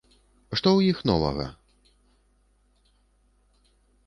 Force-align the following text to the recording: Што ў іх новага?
Што 0.11 0.57
ў 0.57 0.79
іх 0.93 0.97
новага? 1.09 1.45